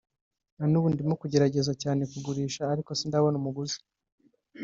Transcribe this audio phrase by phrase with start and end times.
[0.57, 3.77] “Na n’ubu ndimo kugerageza cyane kugurisha ariko sindabona umuguzi